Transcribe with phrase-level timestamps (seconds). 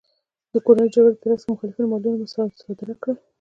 [0.51, 3.17] د کورنیو جګړو په ترڅ کې یې د مخالفینو مالونه مصادره کړل